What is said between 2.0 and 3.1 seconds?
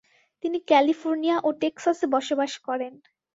বসবাস করেন।